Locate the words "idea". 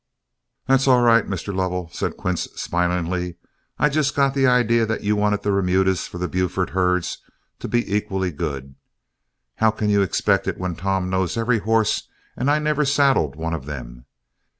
4.47-4.83